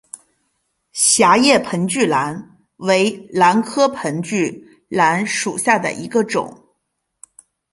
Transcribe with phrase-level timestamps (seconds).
[0.93, 6.73] 狭叶盆距兰为兰科盆距兰属下的一个种。